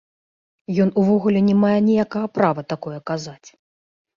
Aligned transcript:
Ён 0.85 0.89
увогуле 1.01 1.39
не 1.49 1.55
мае 1.65 1.77
ніякага 1.91 2.27
права 2.39 2.61
такое 2.75 2.99
казаць. 3.11 3.47